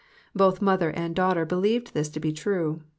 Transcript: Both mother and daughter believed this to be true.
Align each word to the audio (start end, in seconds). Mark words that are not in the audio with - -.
Both 0.33 0.63
mother 0.63 0.89
and 0.89 1.13
daughter 1.15 1.45
believed 1.45 1.93
this 1.93 2.09
to 2.09 2.19
be 2.19 2.33
true. 2.33 2.81